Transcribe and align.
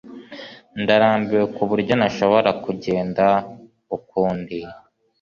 Ndarambiwe 0.81 1.45
kuburyo 1.55 1.93
ntashobora 1.99 2.49
kugenda 2.63 3.25
ukundi 3.97 4.57